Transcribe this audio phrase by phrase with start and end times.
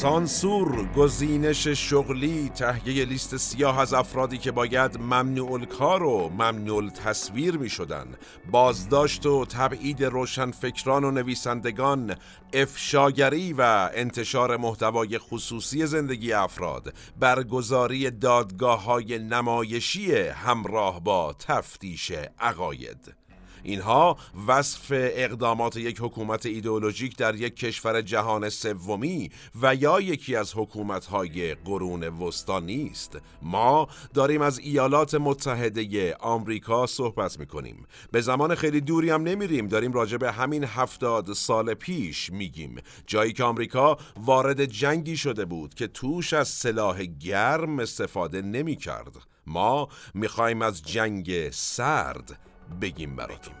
[0.00, 7.56] سانسور گزینش شغلی تهیه لیست سیاه از افرادی که باید ممنوع الکار و ممنوع تصویر
[7.56, 8.06] می شدن
[8.50, 12.16] بازداشت و تبعید روشنفکران و نویسندگان
[12.52, 16.94] افشاگری و انتشار محتوای خصوصی زندگی افراد.
[17.18, 23.19] برگزاری دادگاه های نمایشی همراه با تفتیش عقاید.
[23.62, 29.30] اینها وصف اقدامات یک حکومت ایدئولوژیک در یک کشور جهان سومی
[29.62, 33.18] و یا یکی از حکومت‌های قرون وسطا نیست.
[33.42, 37.86] ما داریم از ایالات متحده آمریکا صحبت می‌کنیم.
[38.12, 39.68] به زمان خیلی دوری هم نمیریم.
[39.68, 42.78] داریم راجع به همین هفتاد سال پیش میگیم.
[43.06, 49.16] جایی که آمریکا وارد جنگی شده بود که توش از سلاح گرم استفاده نمی‌کرد.
[49.46, 52.38] ما می‌خوایم از جنگ سرد
[52.80, 53.54] بگیم براتون.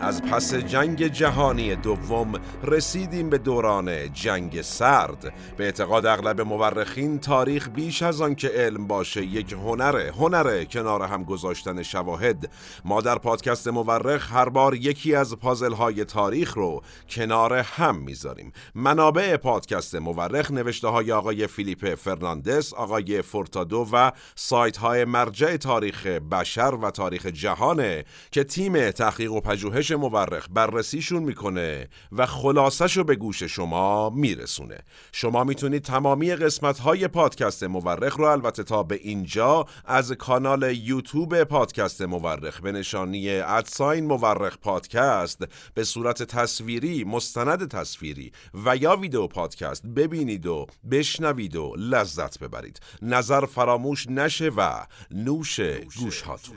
[0.00, 2.32] از پس جنگ جهانی دوم
[2.64, 5.32] رسیدیم به دوران جنگ سرد.
[5.56, 11.02] به اعتقاد اغلب مورخین تاریخ بیش از آن که علم باشه یک هنره هنر کنار
[11.02, 12.50] هم گذاشتن شواهد.
[12.84, 18.52] ما در پادکست مورخ هر بار یکی از پازل های تاریخ رو کنار هم می‌ذاریم.
[18.74, 26.06] منابع پادکست مورخ نوشته های آقای فیلیپ فرناندس آقای فورتادو و سایت های مرجع تاریخ
[26.06, 33.16] بشر و تاریخ جهانه که تیم تحقیق و پژوهش مورخ بررسیشون می‌کنه و خلاصش به
[33.16, 34.78] گوش شما میرسونه.
[35.12, 41.44] شما می‌تونید تمامی قسمت های پادکست مورخ رو البته تا به اینجا از کانال یوتیوب
[41.44, 48.32] پادکست مورخ به نشانی ادساین مورخ پادکست به صورت تصویری مستند تصویری
[48.64, 52.80] و یا ویدیو پادکست ببینید و بشنوید و لذت ببرید.
[53.02, 55.60] نظر فراموش نشه و نوش
[56.00, 56.56] گوش هاتون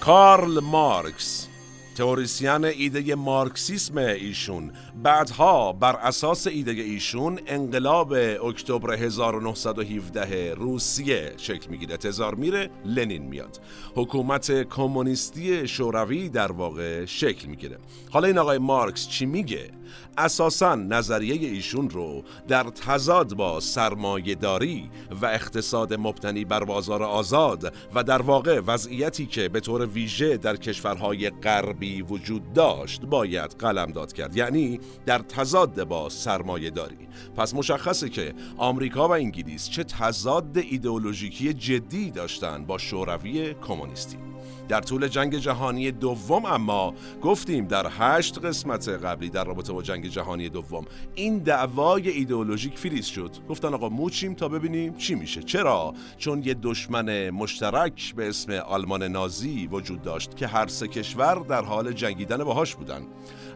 [0.00, 1.48] کارل مارکس
[1.96, 4.72] تئوریسین ایده مارکسیسم ایشون.
[5.02, 8.12] بعدها بر اساس ایده ایشون انقلاب
[8.44, 13.60] اکتبر 1917 روسیه شکل می‌گیره تزار میره لنین میاد.
[13.94, 17.78] حکومت کمونیستی شوروی در واقع شکل می‌گیره.
[18.10, 19.70] حالا این آقای مارکس چی میگه؟
[20.18, 24.90] اساسا نظریه ایشون رو در تضاد با سرمایهداری
[25.22, 30.56] و اقتصاد مبتنی بر بازار آزاد و در واقع وضعیتی که به طور ویژه در
[30.56, 34.36] کشورهای غربی وجود داشت باید قلمداد کرد.
[34.36, 41.52] یعنی در تضاد با سرمایه داری پس مشخصه که آمریکا و انگلیس چه تضاد ایدئولوژیکی
[41.52, 44.29] جدی داشتن با شوروی کمونیستی.
[44.70, 50.06] در طول جنگ جهانی دوم اما گفتیم در هشت قسمت قبلی در رابطه با جنگ
[50.06, 53.30] جهانی دوم این دعوای ایدئولوژیک فریز شد.
[53.48, 55.42] گفتن آقا موچیم تا ببینیم چی میشه.
[55.42, 61.34] چرا؟ چون یه دشمن مشترک به اسم آلمان نازی وجود داشت که هر سه کشور
[61.48, 63.02] در حال جنگیدن باهاش بودن.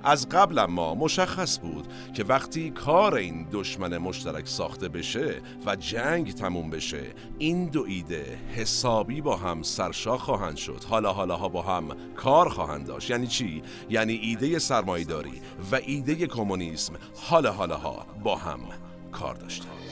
[0.04, 6.34] از قبل ما مشخص بود که وقتی کار این دشمن مشترک ساخته بشه و جنگ
[6.34, 7.02] تموم بشه
[7.38, 10.84] این دو ایده حسابی با هم سرشاخ خواهند شد.
[10.88, 13.10] حالا حالا ها با هم کار خواهند داشت.
[13.10, 15.41] یعنی چی؟ یعنی ایده سرمایه‌داری
[15.72, 18.60] و ایده کمونیسم حالا حالا ها با هم
[19.12, 19.83] کار داشتن.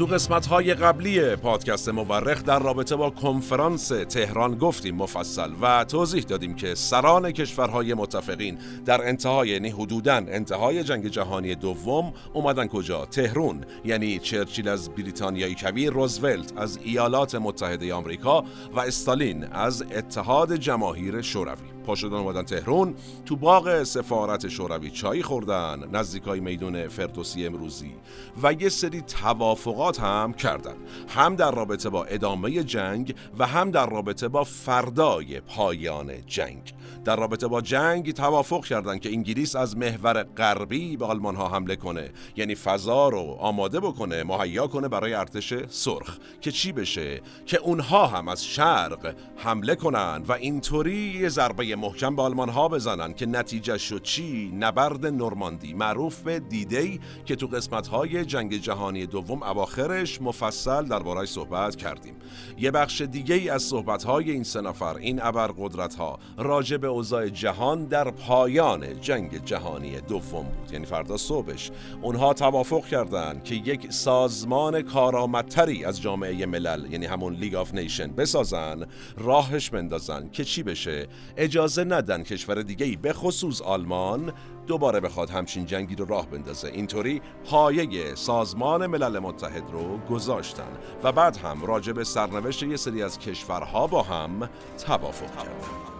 [0.00, 6.22] تو قسمت های قبلی پادکست مورخ در رابطه با کنفرانس تهران گفتیم مفصل و توضیح
[6.22, 13.06] دادیم که سران کشورهای متفقین در انتهای یعنی حدوداً انتهای جنگ جهانی دوم اومدن کجا؟
[13.06, 18.44] تهرون یعنی چرچیل از بریتانیای کبیر روزولت از ایالات متحده آمریکا
[18.74, 21.69] و استالین از اتحاد جماهیر شوروی.
[21.86, 22.94] پا شدن اومدن تهرون
[23.26, 27.94] تو باغ سفارت شوروی چای خوردن نزدیکای میدون فردوسی امروزی.
[28.42, 30.74] و یه سری توافقات هم کردن.
[31.08, 36.74] هم در رابطه با ادامه جنگ و هم در رابطه با فردای پایان جنگ.
[37.04, 41.76] در رابطه با جنگ توافق کردند که انگلیس از محور غربی به آلمان ها حمله
[41.76, 42.10] کنه.
[42.36, 46.18] یعنی فضا رو آماده بکنه مهیا کنه برای ارتش سرخ.
[46.40, 52.16] که چی بشه؟ که اونها هم از شرق حمله کنن و اینطوری یه ضربه محکم
[52.16, 55.74] به آلمان ها بزنن که نتیجه شد چی؟ نبرد نورماندی.
[55.74, 62.16] معروف به دیدی که تو قسمت های جنگ جهانی دوم اواخرش مفصل درباره‌اش صحبت کردیم.
[62.58, 66.89] یه بخش دیگه ای از صحبت های این سه نفر این ابرقدرت ها راجع به
[66.90, 70.72] اوضاع جهان در پایان جنگ جهانی دوم بود.
[70.72, 71.70] یعنی فردا صبحش
[72.02, 78.12] اونها توافق کردند که یک سازمان کارآمدتری از جامعه ملل یعنی همون League of Nations
[78.12, 78.86] بسازن
[79.18, 81.06] راهش بندازن که چی بشه؟
[81.36, 84.32] اجازه ندن کشور دیگه ای به خصوص آلمان
[84.66, 86.68] دوباره بخواد همچین جنگی رو راه بندازه.
[86.68, 90.72] اینطوری پایه سازمان ملل متحد رو گذاشتن
[91.02, 94.50] و بعد هم راجع به سرنوشت یه سری از کشورها با هم
[94.86, 95.99] توافق کردن.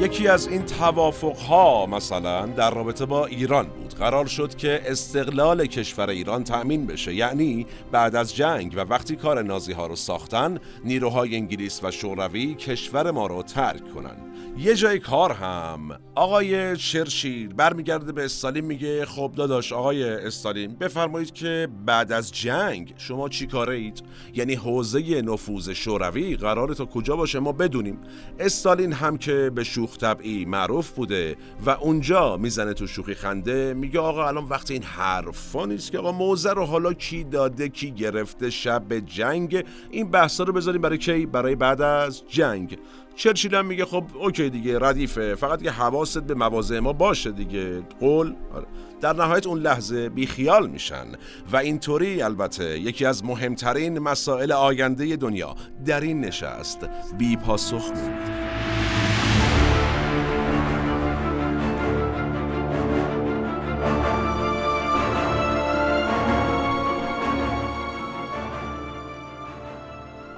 [0.00, 3.85] یکی از این توافق ها مثلا در رابطه با ایران بود.
[3.98, 7.14] قرار شد که استقلال کشور ایران تأمین بشه.
[7.14, 12.54] یعنی بعد از جنگ و وقتی کار نازی ها رو ساختن نیروهای انگلیس و شوروی
[12.54, 14.16] کشور ما رو ترک کنن.
[14.58, 15.98] یه جای کار هم.
[16.14, 22.94] آقای شرشیر برمیگرده به استالین میگه خب داداش آقای استالین بفرمایید که بعد از جنگ
[22.96, 24.02] شما چی کاره اید
[24.34, 27.98] یعنی حوزه نفوذ شوروی قرار تا کجا باشه؟ ما بدونیم.
[28.38, 34.00] استالین هم که به شوخ طبعی معروف بوده و اونجا می‌زنه تو شوخی خنده میگه
[34.00, 38.50] آقا الان وقت این حرفا نیست که آقا موزه رو حالا کی داده کی گرفته
[38.50, 39.64] شب جنگ.
[39.90, 42.78] این بحثا رو بذاریم برای کی؟ برای بعد از جنگ.
[43.16, 45.34] چرچیل هم میگه خب اوکی دیگه ردیفه.
[45.34, 47.80] فقط که حواست به مواضع ما باشه دیگه.
[48.00, 48.66] قول؟ آره.
[49.00, 51.06] در نهایت اون لحظه بیخیال میشن.
[51.52, 55.54] و اینطوری البته یکی از مهمترین مسائل آینده دنیا
[55.84, 56.88] در این نشست.
[57.18, 57.92] بی پاسخ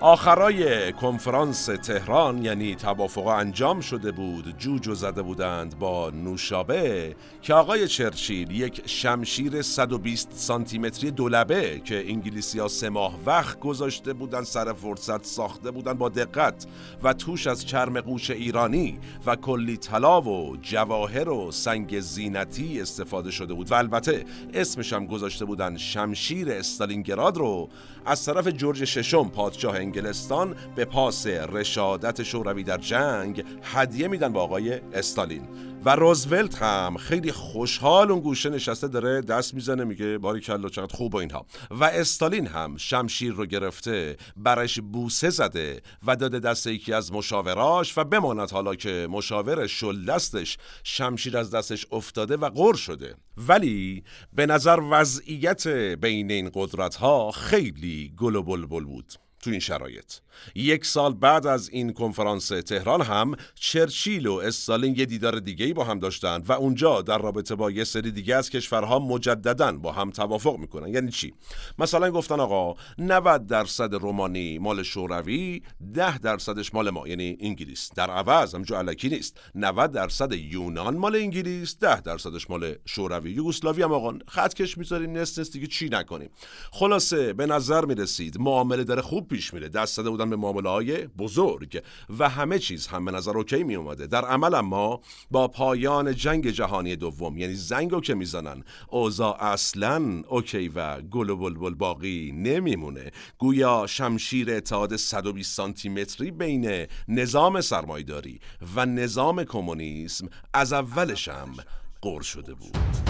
[0.00, 7.88] آخرای کنفرانس تهران یعنی توافق انجام شده بود جوجو زده بودند با نوشابه که آقای
[7.88, 14.44] چرچیل یک شمشیر 120 سانتی متری دولبه که انگلیسی ها سه ماه وقت گذاشته بودند
[14.44, 16.66] سر فرصت ساخته بودند با دقت
[17.02, 23.30] و توش از چرم قوش ایرانی و کلی طلا و جواهر و سنگ زینتی استفاده
[23.30, 23.70] شده بود.
[23.70, 24.24] و البته
[24.54, 27.68] اسمش هم گذاشته بودن شمشیر استالینگراد رو
[28.08, 34.42] از طرف جورج ششم پادشاه انگلستان به پاس رشادت شوروی در جنگ هدیه میدن با
[34.42, 35.48] آقای استالین.
[35.84, 40.96] و روزولت هم خیلی خوشحال اون گوشه نشسته داره دست می‌زنه میگه باری کلا چقدر
[40.96, 41.46] خوب و اینها.
[41.70, 47.98] و استالین هم شمشیر رو گرفته برش بوسه زده و داده دست یکی از مشاوراش
[47.98, 53.14] و بماند حالا که مشاور شل دستش شمشیر از دستش افتاده و غر شده.
[53.36, 59.27] ولی به نظر وضعیت بین این قدرت ها خیلی گل و بلبل بود.
[59.48, 60.12] تو این شرایط.
[60.54, 65.72] یک سال بعد از این کنفرانس تهران هم چرچیل و استالین یه دیدار دیگه ای
[65.72, 69.92] با هم داشتن و اونجا در رابطه با یه سری دیگه از کشورها مجددا با
[69.92, 70.88] هم توافق می‌کنن.
[70.88, 71.34] یعنی چی؟
[71.78, 75.62] مثلا گفتن آقا 90 درصد رومانی مال شوروی
[75.94, 77.90] 10 درصدش مال ما یعنی انگلیس.
[77.96, 79.40] در عوض همجو علکی نیست.
[79.54, 83.30] 90 درصد یونان مال انگلیس 10 درصدش مال شوروی.
[83.30, 86.30] یوگسلاوی هم آقا خط کش می‌ذاریم نست نست دیگه چی نکنیم.
[86.72, 89.68] خلاصه به نظر می‌رسید معامله داره خوب پیش میره.
[89.68, 91.82] دست زده بودن به معامله های بزرگ
[92.18, 96.96] و همه چیز هم به نظر OK می‌اومد در عمل اما با پایان جنگ جهانی
[96.96, 103.10] دوم یعنی زنگ که می‌زنن اوضاع اصلا OK و گل و بلبل باقی نمیمونه.
[103.38, 108.40] گویا شمشیر اتحاد 120 سانتی متری بین نظام سرمایداری
[108.74, 111.56] و نظام کمونیسم از اولش هم
[112.02, 113.07] قر شده بود.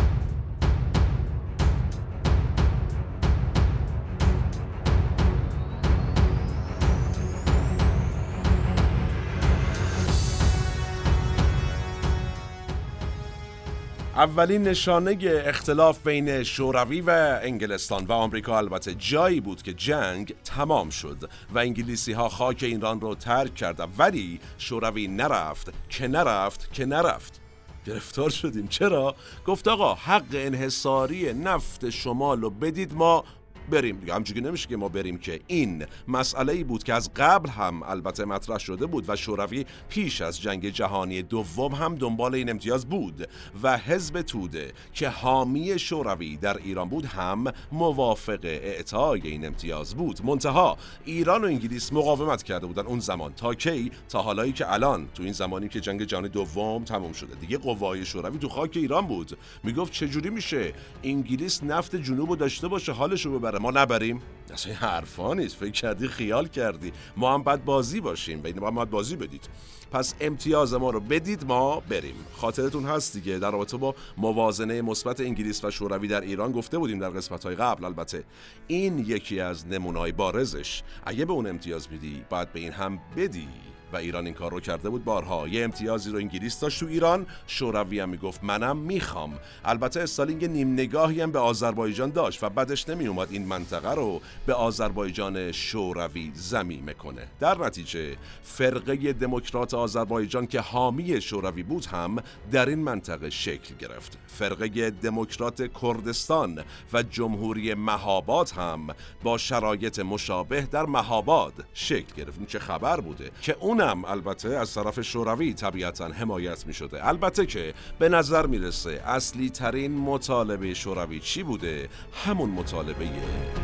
[14.18, 20.90] اولین نشانه اختلاف بین شوروی و انگلستان و آمریکا البته جایی بود که جنگ تمام
[20.90, 26.86] شد و انگلیسی ها خاک ایران رو ترک کردن ولی شوروی نرفت که نرفت که
[26.86, 27.40] نرفت.
[27.86, 28.68] گرفتار شدیم.
[28.68, 29.14] چرا؟
[29.46, 33.24] گفت آقا حق انحصاری نفت شمال رو بدید ما
[33.68, 33.96] بریم.
[33.96, 37.82] دیگه همچنین نمیشه که ما بریم که این مسئله ای بود که از قبل هم
[37.82, 42.86] البته مطرح شده بود و شوروی پیش از جنگ جهانی دوم هم دنبال این امتیاز
[42.86, 43.28] بود
[43.62, 50.24] و حزب توده که حامی شوروی در ایران بود هم موافق اعطای این امتیاز بود.
[50.24, 55.08] منتها ایران و انگلیس مقاومت کرده بودن اون زمان تا کی؟ تا حالایی که الان
[55.14, 57.34] تو این زمانی که جنگ جهانی دوم تموم شده.
[57.34, 59.38] دیگه قوای شوروی تو خاک ایران بود.
[59.62, 60.72] می‌گفت چجوری میشه؟
[61.04, 63.57] انگلیس نفت جنوب رو داشته باشه حالش رو ببره.
[63.58, 64.22] ما نبریم.
[64.52, 65.56] اصلا حرفا نیست.
[65.56, 66.92] فکر کردی خیال کردی.
[67.16, 68.40] ما هم بعد بازی باشیم.
[68.40, 69.48] بین ما باید بازی بدید.
[69.90, 72.14] پس امتیاز ما رو بدید ما بریم.
[72.36, 73.38] خاطرتون هست دیگه.
[73.38, 77.54] در رابطه با موازنه مثبت انگلیس و شوروی در ایران گفته بودیم در قسمت های
[77.54, 77.84] قبل.
[77.84, 78.24] البته
[78.66, 80.82] این یکی از نمونای بارزش.
[81.06, 83.48] اگه به اون امتیاز میدی باید به این هم بدی.
[83.92, 85.48] و ایران این کار رو کرده بود بارها.
[85.48, 87.26] یه امتیازی رو انگلیس داشت تو ایران.
[87.46, 89.38] شوروی هم می‌گفت منم می‌خوام.
[89.64, 94.20] البته استالین نیم نگاهی هم به آذربایجان داشت و بعدش نمی اومد این منطقه رو
[94.46, 97.28] به آذربایجان شوروی زمین کنه.
[97.40, 102.16] در نتیجه فرقه دموکرات آذربایجان که حامی شوروی بود هم
[102.52, 104.18] در این منطقه شکل گرفت.
[104.26, 108.86] فرقه دموکرات کردستان و جمهوری مهاباد هم
[109.22, 112.46] با شرایط مشابه در مهاباد شکل گرفت.
[112.46, 117.46] چه خبر بوده؟ که اون اونم البته از طرف شوروی طبیعتا حمایت می شده البته
[117.46, 121.88] که به نظر می‌رسه اصلی ترین مطالبه شوروی چی بوده؟
[122.24, 123.04] همون مطالبه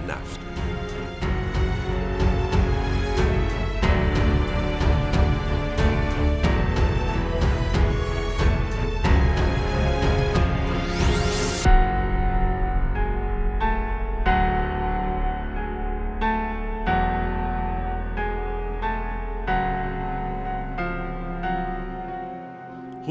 [0.09, 0.41] نفت.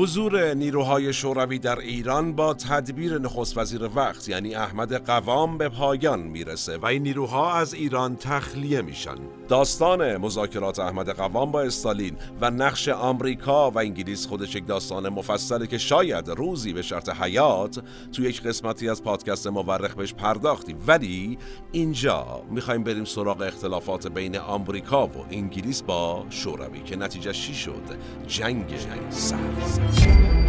[0.03, 6.19] حضور نیروهای شوروی در ایران با تدبیر نخست وزیر وقت یعنی احمد قوام به پایان
[6.19, 9.15] می‌رسه و این نیروها از ایران تخلیه میشن.
[9.47, 15.67] داستان مذاکرات احمد قوام با استالین و نقش آمریکا و انگلیس خودش یک داستان مفصله
[15.67, 21.37] که شاید روزی به شرط حیات تو یک قسمتی از پادکست مورخ بهش پرداختیم ولی
[21.71, 27.83] اینجا می‌خوایم بریم سراغ اختلافات بین آمریکا و انگلیس با شوروی که نتیجه چی شد.
[28.27, 28.73] جنگ
[29.09, 29.92] سرد.
[29.95, 30.42] Thank you.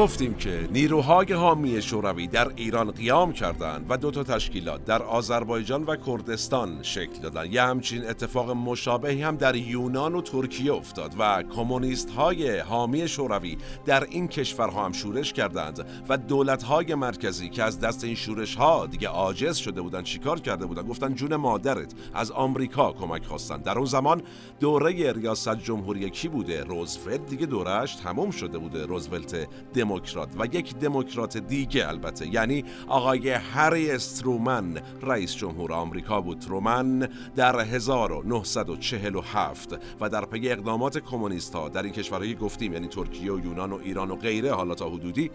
[0.00, 5.84] گفتیم که نیروهای حامی شوروی در ایران قیام کردند و دو تا تشکیلات در آذربایجان
[5.84, 11.42] و کردستان شکل دادن یه همچین اتفاق مشابهی هم در یونان و ترکیه افتاد و
[11.42, 17.62] کمونیست های حامی شوروی در این کشورها هم شورش کردند و دولت های مرکزی که
[17.62, 21.94] از دست این شورش ها دیگه عاجز شده بودند چیکار کرده بودند گفتن جون مادرت
[22.14, 23.56] از آمریکا کمک خواستن.
[23.56, 24.22] در اون زمان
[24.60, 27.26] دوره ریاست جمهوری کی بوده؟ روزولت.
[27.26, 29.48] دیگه دورش تموم شده بوده روزولت
[29.90, 32.34] دموکرات و یک دموکرات دیگه البته.
[32.34, 36.38] یعنی آقای هری استرومن رئیس جمهور آمریکا بود.
[36.38, 43.32] ترومن در 1947 و در پی اقدامات کمونیست ها در این کشورهایی گفتیم یعنی ترکیه
[43.32, 45.30] و یونان و ایران و غیره حالا تا حدودی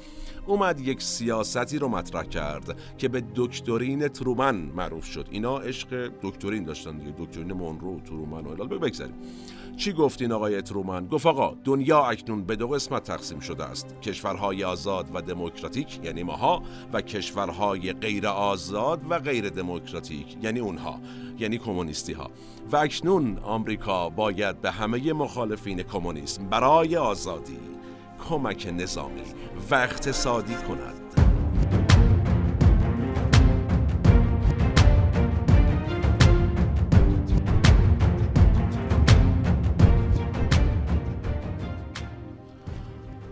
[0.45, 5.27] اومد یک سیاستی رو مطرح کرد که به دکترین ترومن معروف شد.
[5.31, 9.15] اینا عشق دکترین داشتن دیگه دکترین مونرو ترومن و بگذاریم.
[9.77, 14.01] چی گفتین آقای ترومن گفت آقا دنیا اکنون به دو قسمت تقسیم شده است.
[14.01, 16.63] کشورهای آزاد و دموکراتیک یعنی ماها
[16.93, 20.99] و کشورهای غیر آزاد و غیر دموکراتیک یعنی اونها
[21.39, 22.31] یعنی کمونیستی ها
[22.71, 27.59] و اکنون آمریکا باید به همه مخالفین کمونیسم برای آزادی
[28.29, 29.21] کمک نظامی
[29.71, 31.04] و اقتصادی کند.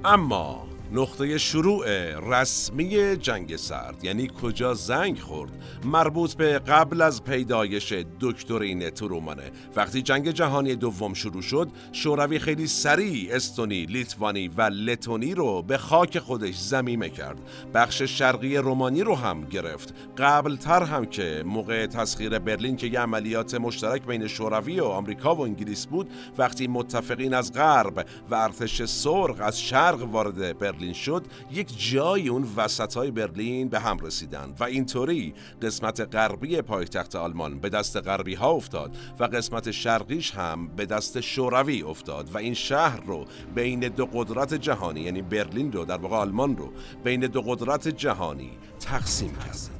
[0.05, 1.85] اما نقطه شروع
[2.19, 4.03] رسمی جنگ سرد.
[4.03, 5.51] یعنی کجا زنگ خورد؟
[5.85, 9.51] مربوط به قبل از پیدایش دکترین ترومانه.
[9.75, 15.77] وقتی جنگ جهانی دوم شروع شد شوروی خیلی سریع استونی لیتوانی و لتونی رو به
[15.77, 17.39] خاک خودش زمیمه کرد.
[17.73, 19.93] بخش شرقی رومانی رو هم گرفت.
[20.17, 25.35] قبل تر هم که موقع تسخیر برلین که یه عملیات مشترک بین شوروی و آمریکا
[25.35, 31.25] و انگلیس بود وقتی متفقین از غرب و ارتش سرخ از شرق وارد برلین شد
[31.51, 37.59] یک جای اون وسط های برلین به هم رسیدن و اینطوری قسمت غربی پایتخت آلمان
[37.59, 42.53] به دست غربی ها افتاد و قسمت شرقیش هم به دست شوروی افتاد و این
[42.53, 43.25] شهر رو
[43.55, 46.71] بین دو قدرت جهانی یعنی برلین رو در واقع آلمان رو
[47.03, 49.73] بین دو قدرت جهانی تقسیم کرد.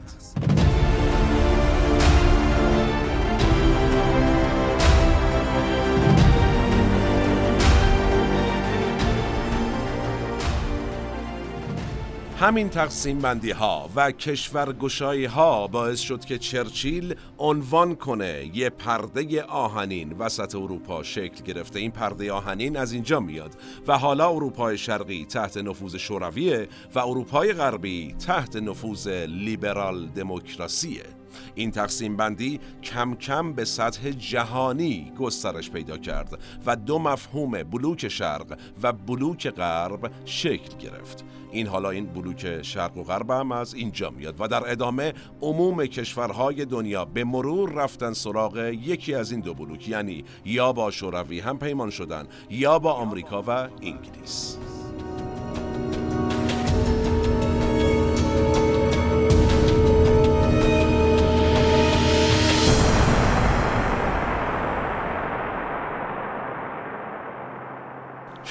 [12.43, 19.43] همین تقسیم بندی ها و کشورگشایی ها باعث شد که چرچیل عنوان کنه یه پرده
[19.43, 21.79] آهنین وسط اروپا شکل گرفته.
[21.79, 23.51] این پرده آهنین از اینجا میاد
[23.87, 31.22] و حالا اروپای شرقی تحت نفوذ شورویه و اروپای غربی تحت نفوذ لیبرال دموکراسیه.
[31.55, 38.07] این تقسیم بندی کم کم به سطح جهانی گسترش پیدا کرد و دو مفهوم بلوک
[38.07, 41.25] شرق و بلوک غرب شکل گرفت.
[41.51, 45.85] این حالا این بلوک شرق و غرب هم از اینجا میاد و در ادامه عموم
[45.85, 51.39] کشورهای دنیا به مرور رفتن سراغ یکی از این دو بلوک یعنی یا با شوروی
[51.39, 53.49] هم پیمان شدن یا با آمریکا و
[53.81, 54.57] انگلیس.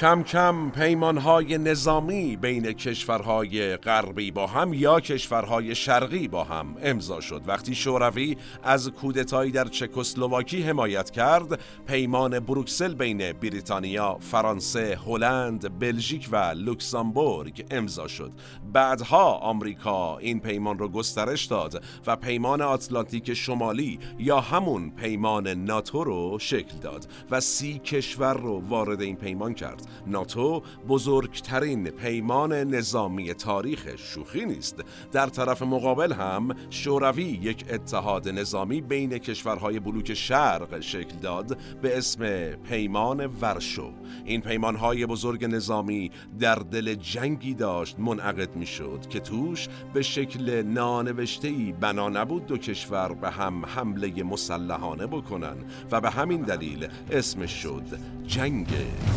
[0.03, 7.21] کم کم پیمانهای نظامی بین کشورهای غربی با هم یا کشورهای شرقی با هم امضا
[7.21, 7.41] شد.
[7.47, 16.29] وقتی شوروی از کودتایی در چکسلواکی حمایت کرد پیمان بروکسل بین بریتانیا، فرانسه، هلند، بلژیک
[16.31, 18.31] و لوکزامبورگ امضا شد.
[18.73, 26.03] بعدها آمریکا این پیمان رو گسترش داد و پیمان آتلانتیک شمالی یا همون پیمان ناتو
[26.03, 29.92] رو شکل داد و سی کشور رو وارد این پیمان کرد.
[30.07, 34.83] ناتو بزرگترین پیمان نظامی تاریخ شوخی نیست.
[35.11, 41.97] در طرف مقابل هم شوروی یک اتحاد نظامی بین کشورهای بلوک شرق شکل داد به
[41.97, 43.91] اسم پیمان ورشو.
[44.25, 50.61] این پیمانهای بزرگ نظامی در دل جنگی داشت منعقد می شد که توش به شکل
[50.61, 55.57] نانوشتهی بنا نبود دو کشور به هم حمله مسلحانه بکنن
[55.91, 57.83] و به همین دلیل اسمش شد
[58.27, 58.67] جنگ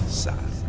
[0.09, 0.66] سرد.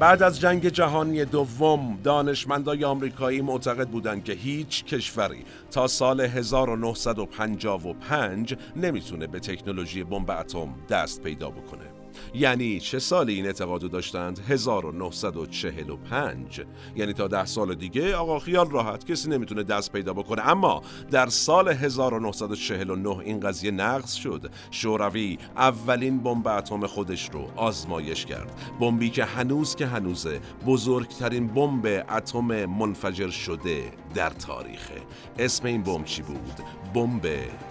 [0.00, 8.54] بعد از جنگ جهانی دوم دانشمندای آمریکایی معتقد بودند که هیچ کشوری تا سال 1955
[8.76, 11.89] نمی‌تونه به تکنولوژی بمب اتم دست پیدا بکنه.
[12.34, 16.60] یعنی چه سالی این اعتقادو داشتند؟ 1945
[16.96, 20.48] یعنی تا ده سال دیگه آقا خیال راحت کسی نمی‌تونه دست پیدا بکنه.
[20.48, 24.50] اما در سال 1949 این قضیه نقض شد.
[24.70, 28.60] شوروی اولین بمب اتم خودش رو آزمایش کرد.
[28.80, 33.82] بمبی که هنوز که هنوزه بزرگترین بمب اتم منفجر شده
[34.14, 35.02] در تاریخه.
[35.38, 36.60] اسم این بمب چی بود؟
[36.94, 37.28] بمب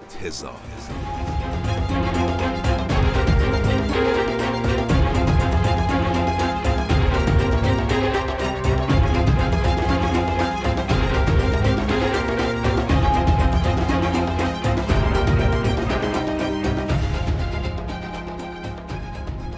[0.09, 1.78] تزار.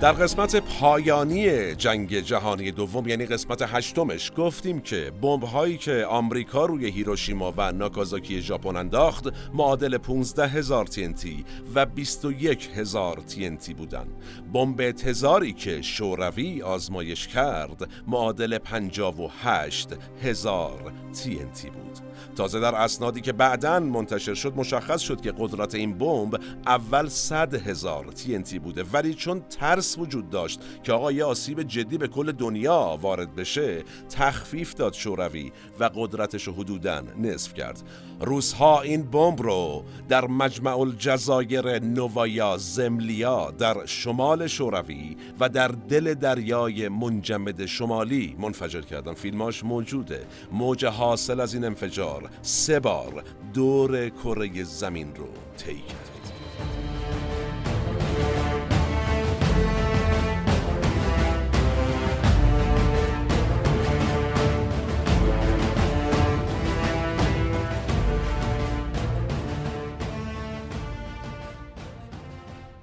[0.01, 6.65] در قسمت پایانی جنگ جهانی دوم یعنی قسمت هشتمش گفتیم که بمب هایی که آمریکا
[6.65, 11.27] روی هیروشیما و ناکازاکی ژاپن انداخت معادل 15 هزار TNT
[11.75, 14.07] و 21 هزار TNT بودن.
[14.53, 19.89] بمب تزاری که شوروی آزمایش کرد معادل 58
[20.23, 22.11] هزار TNT بود.
[22.35, 27.53] تازه در اسنادی که بعدا منتشر شد مشخص شد که قدرت این بمب اول 100
[27.67, 32.32] هزار TNT بوده ولی چون ترس وجود داشت که آقا یه آسیب جدی به کل
[32.32, 37.84] دنیا وارد بشه تخفیف داد شوروی و قدرتش رو حدودا نصف کرد.
[38.21, 46.13] روزها این بمب رو در مجمع الجزایر نووایا زملیا در شمال شوروی و در دل
[46.13, 49.13] دریای منجمد شمالی منفجر کردن.
[49.13, 50.25] فیلماش موجوده.
[50.51, 53.23] موج حاصل از این انفجار سه بار
[53.54, 55.27] دور کره زمین رو
[55.58, 56.90] طی کرد.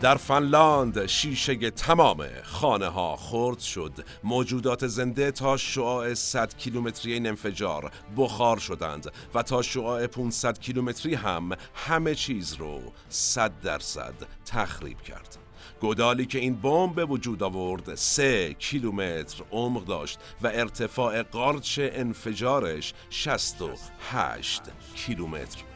[0.00, 3.92] در فنلاند شیشه تمام خانه ها خرد شد.
[4.24, 11.14] موجودات زنده تا شعاع 100 کیلومتری این انفجار بخار شدند و تا شعاع 500 کیلومتری
[11.14, 14.14] هم همه چیز رو 100 درصد
[14.46, 15.38] تخریب کرد.
[15.80, 22.94] گودالی که این بمب به وجود آورد سه کیلومتر عمق داشت و ارتفاع قارچ انفجارش
[23.10, 24.62] 68
[24.94, 25.67] کیلومتر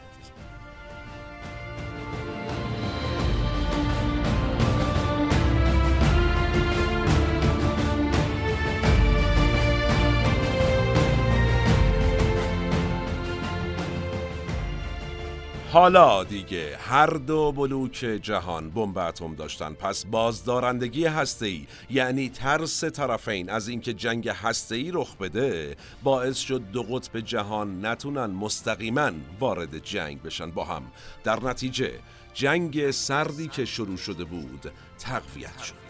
[15.73, 19.73] حالا دیگه هر دو بلوک جهان بمب اتم داشتن.
[19.73, 26.83] پس بازدارندگی هسته‌ای یعنی ترس طرفین از اینکه جنگ هسته‌ای رخ بده باعث شد دو
[26.83, 30.83] قطب جهان نتونن مستقیما وارد جنگ بشن با هم.
[31.23, 31.91] در نتیجه
[32.33, 35.82] جنگ سردی که شروع شده بود تقویت شد.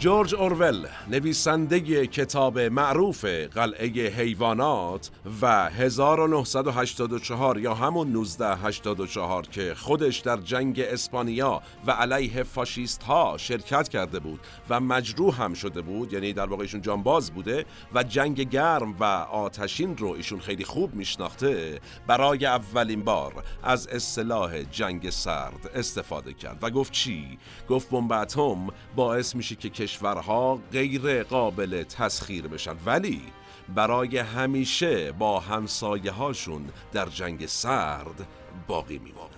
[0.00, 5.10] جورج اورول نویسنده کتاب معروف قلعه حیوانات
[5.42, 13.88] و 1984 یا همون 1984 که خودش در جنگ اسپانیا و علیه فاشیست ها شرکت
[13.88, 18.40] کرده بود و مجروح هم شده بود یعنی در واقع ایشون جانباز بوده و جنگ
[18.40, 25.70] گرم و آتشین رو ایشون خیلی خوب میشناخته برای اولین بار از اصطلاح جنگ سرد
[25.74, 32.48] استفاده کرد و گفت چی؟ گفت بمب اتم باعث میشه که کشورها غیر قابل تسخیر
[32.48, 32.76] بشن.
[32.86, 33.22] ولی
[33.74, 38.28] برای همیشه با همسایه هاشون در جنگ سرد
[38.66, 39.37] باقی میمانند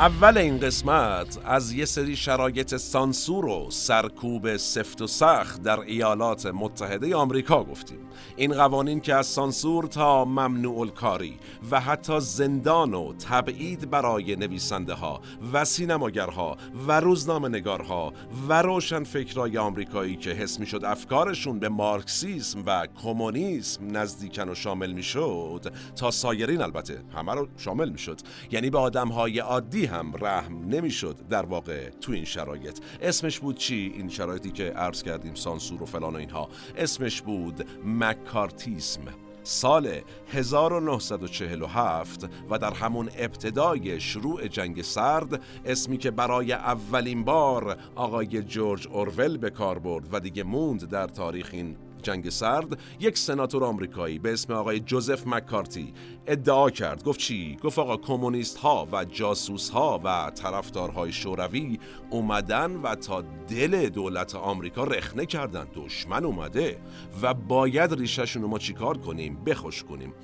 [0.00, 6.46] اول این قسمت از یه سری شرایط سانسور و سرکوب سفت و سخت در ایالات
[6.46, 7.98] متحده آمریکا گفتیم.
[8.36, 11.38] این قوانین که از سانسور تا ممنوع الکاری
[11.70, 15.20] و حتی زندان و تبعید برای نویسنده ها
[15.52, 16.56] و سینماگرها
[16.88, 18.12] و روزنامه نگارها
[18.48, 24.54] و روشن فکرای آمریکایی که حس می شد افکارشون به مارکسیسم و کمونیسم نزدیکن و
[24.54, 29.38] شامل می شد تا سایرین البته همه رو شامل می شد یعنی به آدم های
[29.38, 32.78] عادی هم رحم نمی‌شد در واقع تو این شرایط.
[33.02, 36.48] اسمش بود چی؟ این شرایطی که عرض کردیم سانسور و فلان و اینها.
[36.76, 39.02] اسمش بود مکارتیسم.
[39.42, 40.00] سال
[40.32, 48.88] 1947 و در همون ابتدای شروع جنگ سرد اسمی که برای اولین بار آقای جورج
[48.88, 54.18] اورول به کار برد و دیگه موند در تاریخ این جنگ سرد یک سناتور آمریکایی
[54.18, 55.94] به اسم آقای جوزف مکارتی
[56.26, 57.04] ادعا کرد.
[57.04, 61.78] گفت چی؟ گفت آقا کمونیست ها و جاسوس ها و طرفدارهای شوروی
[62.10, 66.80] اومدن و تا دل دولت آمریکا رخنه کردن دشمن اومده
[67.22, 70.14] و باید ریشهشون رو ما چیکار کنیم؟ بخوش کنیم.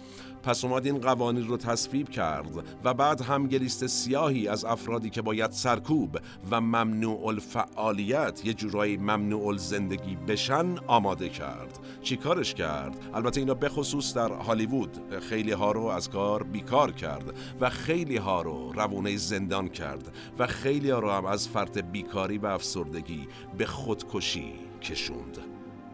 [0.45, 5.23] پس اومد این قوانین رو تصویب کرد و بعد هم لیست سیاهی از افرادی که
[5.23, 6.19] باید سرکوب
[6.51, 11.74] و ممنوع الفعالیت یه جورایی ممنوع زندگی بشن آماده کرد.
[12.05, 17.35] چی کارش کرد؟ البته اینا بخصوص در هالیوود خیلی ها رو از کار بیکار کرد
[17.61, 22.39] و خیلی ها رو روونه زندان کرد و خیلی ها رو هم از فرط بیکاری
[22.39, 25.39] و افسردگی به خودکشی کشوند.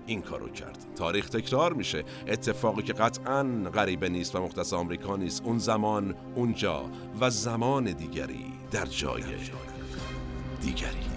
[0.06, 0.86] این کارو کرد.
[0.96, 2.04] تاریخ تکرار میشه.
[2.28, 3.42] اتفاقی که قطعا
[3.74, 6.82] غریبه نیست و مختص آمریکا نیست اون زمان اونجا
[7.20, 9.22] و زمان دیگری در جای
[10.60, 11.10] دیگری.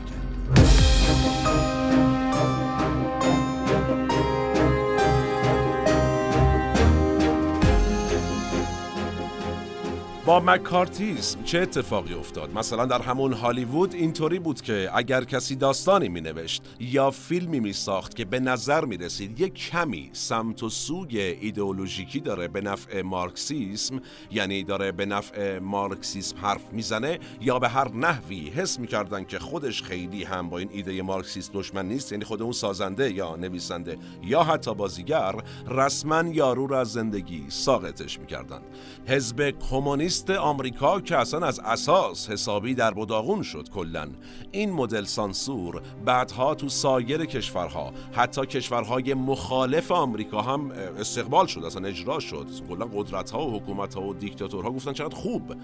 [10.26, 16.10] با مکارتیسم چه اتفاقی افتاد؟ مثلا در همون هالیوود اینطوری بود که اگر کسی داستانی
[16.10, 20.70] می نوشت یا فیلمی می ساخت که به نظر می رسید یک کمی سمت و
[20.70, 27.70] سوی ایدئولوژیکی داره به نفع مارکسیسم یعنی داره به نفع مارکسیسم حرف می‌زنه یا به
[27.70, 32.24] هر نحوی حس می‌کردن که خودش خیلی هم با این ایده مارکسیست دشمن نیست یعنی
[32.24, 35.36] خود اون سازنده یا نویسنده یا حتی بازیگر
[35.68, 38.64] رسما یارو را از زندگی ساقطش می‌کردند.
[39.08, 44.08] حزب کمونیست کمونیست آمریکا که اصلا از اساس حسابی در بداغون شد کلا.
[44.52, 51.88] این مدل سانسور بعدها تو سایر کشورها حتی کشورهای مخالف آمریکا هم استقبال شد اصلا
[51.88, 52.48] اجرا شد.
[52.70, 55.56] کلا قدرت ها و حکومت ها و دیکتاتورها گفتن چقدر خوب.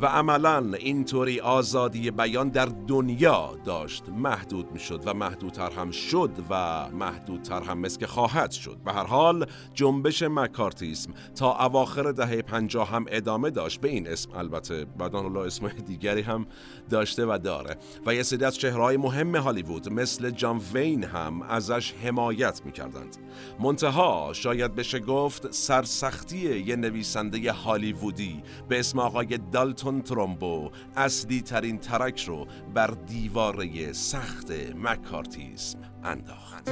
[0.00, 4.08] و عملا اینطوری آزادی بیان در دنیا داشت.
[4.08, 8.76] محدود می‌شد و محدودتر هم شد و محدودتر هم مثل خواهد شد.
[8.84, 13.80] به هر حال جنبش مکارتیسم تا اواخر دهه پنجاه هم ادامه داشت.
[13.80, 16.46] به این اسم البته بعدان الله اسم دیگری هم
[16.90, 17.76] داشته و داره.
[18.06, 23.16] و یه سری از چهرهای مهم هالیوود مثل جان وین هم ازش حمایت می‌کردند.
[23.60, 31.40] منتها شاید بشه گفت سرسختی یه نویسنده هالیوودی به اسم آقای دالتون کن ترومبو اصلی
[31.40, 36.64] ترین ترک رو بر دیواره سخت مکارتیزم انداخت.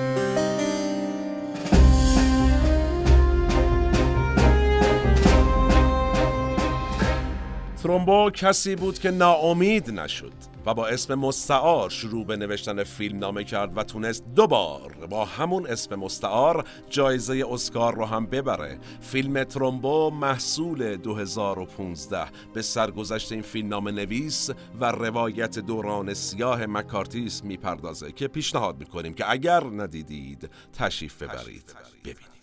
[7.82, 10.55] ترومبو کسی بود که ناامید نشد.
[10.66, 15.66] و با اسم مستعار شروع به نوشتن فیلم نامه کرد و تونست دوبار با همون
[15.66, 18.78] اسم مستعار جایزه اسکار رو هم ببره.
[19.00, 24.50] فیلم ترومبو محصول 2015 به سرگذشت این فیلم نام نویس
[24.80, 31.74] و روایت دوران سیاه مکارتیس می‌پردازه که پیشنهاد می‌کنیم که اگر ندیدید تشریف ببرید.
[32.04, 32.35] ببینید.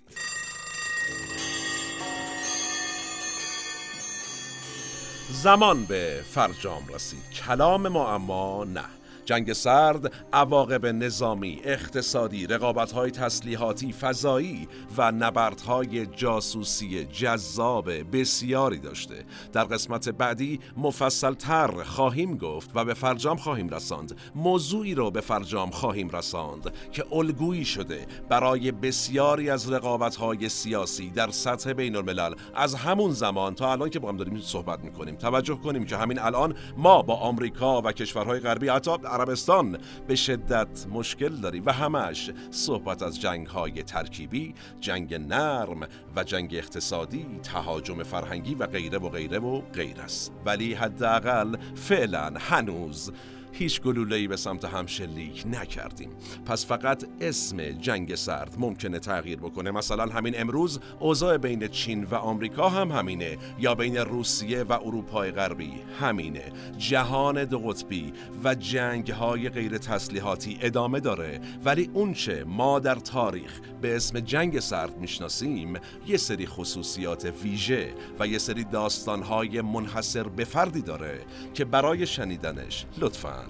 [5.32, 7.30] زمان به فرجام رسید.
[7.30, 8.86] کلام ما اما نه.
[9.26, 19.26] جنگ سرد عواقب نظامی، اقتصادی، رقابت‌های تسلیحاتی، فضایی و نبردهای جاسوسی جذاب بسیاری داشته.
[19.54, 24.18] در قسمت بعدی مفصل تر خواهیم گفت و به فرجام خواهیم رساند.
[24.36, 31.32] موضوعی رو به فرجام خواهیم رساند که الگویی شده برای بسیاری از رقابت‌های سیاسی در
[31.32, 35.56] سطح بین الملل از همون زمان تا الان که با هم داریم صحبت می‌کنیم توجه
[35.56, 39.78] کنیم که همین الان ما با آمریکا و کشورهای غربی حتی عربستان.
[40.08, 46.56] به شدت مشکل داری و همش صحبت از جنگ های ترکیبی جنگ نرم و جنگ
[46.56, 50.32] اقتصادی تهاجم فرهنگی و غیره و غیره و غیر است.
[50.46, 53.12] ولی حداقل فعلا هنوز
[53.54, 56.10] هیچ گلوله‌ای به سمت هم شلیک نکردیم.
[56.46, 59.72] پس فقط اسم جنگ سرد ممکنه تغییر بکنه.
[59.72, 63.38] مثلا همین امروز اوضاع بین چین و آمریکا هم همینه.
[63.60, 66.52] یا بین روسیه و اروپای غربی همینه.
[66.78, 68.14] جهان دو قطبی
[68.44, 71.40] و جنگ های غیر تسلیحاتی ادامه داره.
[71.66, 75.74] ولی اونچه ما در تاریخ به اسم جنگ سرد می‌شناسیم
[76.08, 81.20] یه سری خصوصیات ویژه و یه سری داستانهای منحصر به فردی داره
[81.54, 83.43] که برای شنیدنش لطفاً.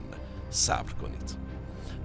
[0.53, 1.37] صبر کنید.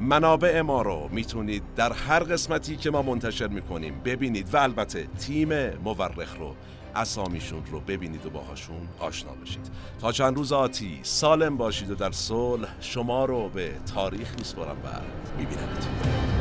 [0.00, 5.70] منابع ما رو می‌تونید در هر قسمتی که ما منتشر می‌کنیم ببینید و البته تیم
[5.84, 6.54] مورخ رو
[6.94, 9.70] اسامیشون رو ببینید و باهاشون آشنا بشید.
[10.00, 14.88] تا چند روز آتی سالم باشید و در صلح شما رو به تاریخ میسپارم و
[15.38, 16.38] میبینمتون.